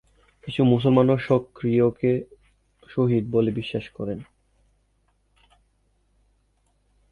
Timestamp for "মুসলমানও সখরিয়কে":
0.63-2.11